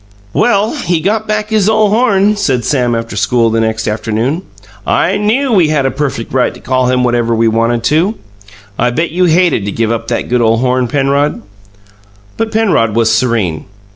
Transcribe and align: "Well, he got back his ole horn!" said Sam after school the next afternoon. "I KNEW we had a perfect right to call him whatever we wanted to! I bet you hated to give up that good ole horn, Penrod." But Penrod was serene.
"Well, 0.33 0.73
he 0.73 0.99
got 0.99 1.27
back 1.27 1.51
his 1.51 1.69
ole 1.69 1.91
horn!" 1.91 2.35
said 2.35 2.65
Sam 2.65 2.95
after 2.95 3.15
school 3.15 3.51
the 3.51 3.59
next 3.59 3.87
afternoon. 3.87 4.41
"I 4.83 5.15
KNEW 5.17 5.53
we 5.53 5.67
had 5.67 5.85
a 5.85 5.91
perfect 5.91 6.33
right 6.33 6.51
to 6.55 6.59
call 6.59 6.87
him 6.87 7.03
whatever 7.03 7.35
we 7.35 7.47
wanted 7.47 7.83
to! 7.83 8.15
I 8.79 8.89
bet 8.89 9.11
you 9.11 9.25
hated 9.25 9.63
to 9.65 9.71
give 9.71 9.91
up 9.91 10.07
that 10.07 10.27
good 10.27 10.41
ole 10.41 10.57
horn, 10.57 10.87
Penrod." 10.87 11.43
But 12.35 12.51
Penrod 12.51 12.95
was 12.95 13.13
serene. 13.13 13.65